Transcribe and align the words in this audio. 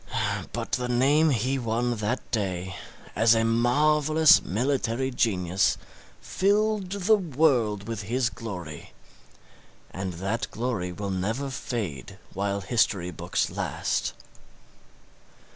But 0.51 0.71
the 0.71 0.89
name 0.89 1.29
he 1.29 1.59
won 1.59 1.97
that 1.97 2.31
day 2.31 2.75
as 3.15 3.35
a 3.35 3.43
marvellous 3.45 4.41
military 4.41 5.11
genius 5.11 5.77
filled 6.19 6.89
the 6.89 7.15
world 7.17 7.87
with 7.87 8.01
his 8.01 8.31
glory, 8.31 8.93
and 9.91 10.13
that 10.13 10.49
glory 10.49 10.91
will 10.91 11.11
never 11.11 11.51
fade 11.51 12.17
while 12.33 12.61
history 12.61 13.11
books 13.11 13.51
last. 13.51 14.13